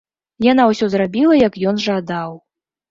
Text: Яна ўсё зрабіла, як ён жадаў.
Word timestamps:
Яна 0.51 0.63
ўсё 0.71 0.89
зрабіла, 0.95 1.39
як 1.47 1.63
ён 1.75 1.87
жадаў. 1.89 2.31